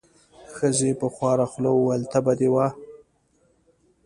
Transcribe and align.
ښځې 0.55 0.91
په 0.99 1.07
خواره 1.13 1.45
خوله 1.51 1.71
وویل: 1.73 2.03
تبه 2.11 2.33
دې 2.39 2.49
وه. 2.53 2.67